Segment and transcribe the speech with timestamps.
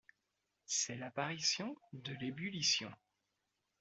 [0.65, 2.91] C'est l'apparition de l'ébullition.